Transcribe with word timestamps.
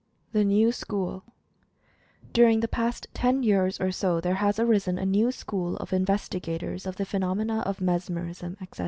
THE 0.31 0.43
NEW 0.43 0.71
SCHOOL. 0.71 1.21
During 2.33 2.61
the 2.61 2.67
past 2.67 3.05
ten 3.13 3.43
years 3.43 3.79
or 3.79 3.91
so 3.91 4.19
there 4.19 4.33
has 4.33 4.57
arisen 4.57 4.97
a 4.97 5.05
new 5.05 5.31
school 5.31 5.77
of 5.77 5.93
investigators 5.93 6.87
of 6.87 6.95
the 6.95 7.05
phenomena 7.05 7.59
of 7.67 7.79
"Mesmerism," 7.81 8.57
etc. 8.59 8.79